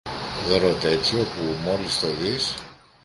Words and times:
δώρο 0.47 0.73
τέτοιο 0.73 1.23
που, 1.23 1.43
μόλις 1.65 1.99
το 1.99 2.13
δεις 2.13 2.55